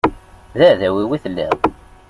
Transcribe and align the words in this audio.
D 0.57 0.61
aεdaw-iw 0.65 1.11
i 1.15 1.17
telliḍ. 1.23 1.55